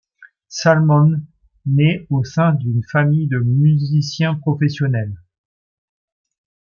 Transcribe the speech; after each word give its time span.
Salmond 0.47 1.21
naît 1.67 2.07
au 2.09 2.23
sein 2.23 2.53
d'une 2.53 2.81
famille 2.91 3.27
de 3.27 3.37
musiciens 3.37 4.33
professionnels. 4.33 5.15